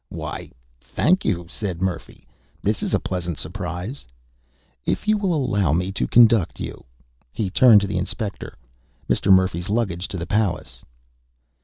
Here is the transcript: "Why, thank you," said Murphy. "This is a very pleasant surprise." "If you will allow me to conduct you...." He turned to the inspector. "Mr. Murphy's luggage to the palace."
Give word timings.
"Why, 0.09 0.49
thank 0.79 1.25
you," 1.25 1.45
said 1.47 1.79
Murphy. 1.79 2.27
"This 2.63 2.81
is 2.81 2.95
a 2.95 2.97
very 2.97 3.03
pleasant 3.03 3.37
surprise." 3.37 4.07
"If 4.83 5.07
you 5.07 5.15
will 5.15 5.31
allow 5.35 5.73
me 5.73 5.91
to 5.91 6.07
conduct 6.07 6.59
you...." 6.59 6.85
He 7.31 7.51
turned 7.51 7.81
to 7.81 7.87
the 7.87 7.99
inspector. 7.99 8.57
"Mr. 9.07 9.31
Murphy's 9.31 9.69
luggage 9.69 10.07
to 10.07 10.17
the 10.17 10.25
palace." 10.25 10.83